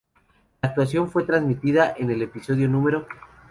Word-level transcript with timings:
La 0.63 0.69
actuación 0.69 1.11
fue 1.11 1.25
transmitida 1.25 1.93
en 1.95 2.09
el 2.09 2.23
episodio 2.23 2.67
no. 2.67 3.05